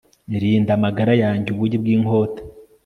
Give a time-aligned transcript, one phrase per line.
[0.41, 2.41] rinda amagara yanjye ubugi bw'inkota